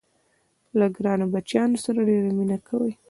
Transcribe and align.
له 0.77 0.85
ګرانو 0.97 1.25
بچیانو 1.33 1.77
سره 1.85 1.99
ډېره 2.09 2.31
مینه 2.37 2.57
کوي. 2.67 2.93